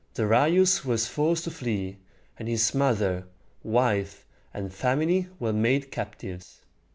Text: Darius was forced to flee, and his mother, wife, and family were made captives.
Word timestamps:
Darius 0.15 0.83
was 0.83 1.05
forced 1.05 1.43
to 1.43 1.51
flee, 1.51 1.99
and 2.39 2.47
his 2.47 2.73
mother, 2.73 3.27
wife, 3.61 4.25
and 4.51 4.73
family 4.73 5.27
were 5.39 5.53
made 5.53 5.91
captives. 5.91 6.61